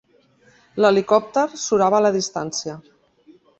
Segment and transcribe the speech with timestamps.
[0.83, 2.77] L'helicòpter surava a la distància.